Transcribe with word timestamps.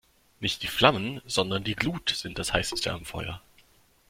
Nicht 0.39 0.63
die 0.63 0.67
Flammen, 0.67 1.21
sondern 1.27 1.63
die 1.63 1.75
Glut 1.75 2.09
sind 2.09 2.39
das 2.39 2.53
Heißeste 2.53 2.91
am 2.91 3.05
Feuer. 3.05 3.39